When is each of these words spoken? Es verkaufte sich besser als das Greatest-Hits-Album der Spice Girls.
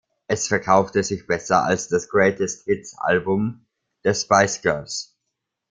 Es 0.27 0.47
verkaufte 0.47 1.03
sich 1.03 1.27
besser 1.27 1.63
als 1.63 1.87
das 1.87 2.09
Greatest-Hits-Album 2.09 3.67
der 4.03 4.15
Spice 4.15 4.59
Girls. 4.63 5.15